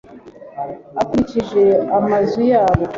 [1.01, 1.63] akurikije
[1.97, 2.83] amazu yabo